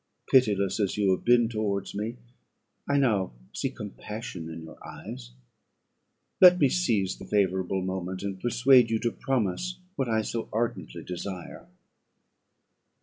Pitiless 0.31 0.79
as 0.79 0.97
you 0.97 1.11
have 1.11 1.23
been 1.23 1.47
towards 1.47 1.93
me, 1.93 2.17
I 2.89 2.97
now 2.97 3.33
see 3.53 3.69
compassion 3.69 4.49
in 4.49 4.63
your 4.63 4.83
eyes; 4.83 5.29
let 6.41 6.57
me 6.59 6.69
seize 6.69 7.19
the 7.19 7.25
favourable 7.27 7.83
moment, 7.83 8.23
and 8.23 8.39
persuade 8.41 8.89
you 8.89 8.97
to 8.97 9.11
promise 9.11 9.77
what 9.97 10.09
I 10.09 10.23
so 10.23 10.49
ardently 10.51 11.03
desire." 11.03 11.67